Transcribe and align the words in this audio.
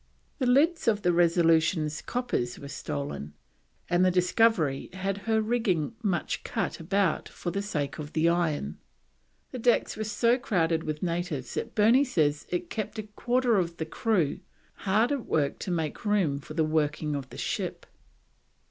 The 0.39 0.47
lids 0.47 0.87
of 0.87 1.03
the 1.03 1.13
Resolution's 1.13 2.01
coppers 2.01 2.57
were 2.57 2.69
stolen, 2.69 3.35
and 3.87 4.03
the 4.03 4.09
discovery 4.09 4.89
had 4.93 5.19
her 5.29 5.39
rigging 5.43 5.93
much 6.01 6.43
cut 6.43 6.79
about 6.79 7.29
for 7.29 7.51
the 7.51 7.61
sake 7.61 7.99
of 7.99 8.13
the 8.13 8.27
iron. 8.27 8.79
The 9.51 9.59
decks 9.59 9.95
were 9.95 10.03
so 10.03 10.39
crowded 10.39 10.85
with 10.85 11.01
the 11.01 11.05
natives 11.05 11.53
that 11.53 11.75
Burney 11.75 12.03
says 12.03 12.47
it 12.49 12.71
kept 12.71 12.97
a 12.97 13.03
quarter 13.03 13.57
of 13.57 13.77
the 13.77 13.85
crew 13.85 14.39
hard 14.73 15.11
at 15.11 15.27
work 15.27 15.59
to 15.59 15.69
make 15.69 16.03
room 16.03 16.39
for 16.39 16.55
the 16.55 16.63
working 16.63 17.13
of 17.15 17.29
the 17.29 17.37
ship. 17.37 17.85